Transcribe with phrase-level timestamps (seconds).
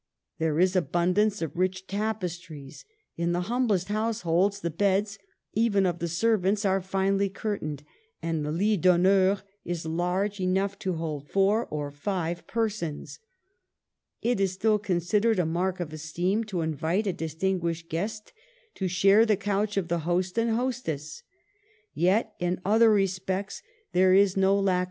[0.39, 2.85] There is abundance of rich tapestries;
[3.17, 5.19] in the humblest households the beds,
[5.53, 7.83] even of the servants, are finely curtained,
[8.19, 13.19] and the lit d'honneur is large enough to hold four or five persons.
[14.23, 18.33] It is still considered a mark of esteem to invite a distin guished guest
[18.73, 21.21] to share the couch of the host and hostess.
[21.93, 23.61] Yet in other respects
[23.91, 24.79] there is no lack 244 MARGARET OF ANGOULEME.